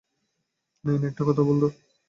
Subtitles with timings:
[0.83, 1.67] নায়না, একটা কথা বল তো।